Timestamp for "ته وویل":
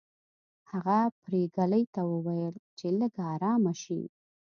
1.93-2.55